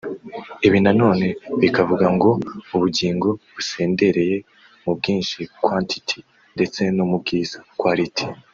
Ibi 0.67 0.79
na 0.85 0.91
none 1.01 1.25
bikavuga 1.61 2.05
ngo 2.15 2.29
ubugingo 2.75 3.29
busendereye 3.53 4.35
mu 4.83 4.91
bwinshi 4.97 5.39
(quantity) 5.63 6.17
ndetse 6.55 6.81
no 6.95 7.03
mu 7.09 7.17
bwiza 7.21 7.57
(quality) 7.79 8.25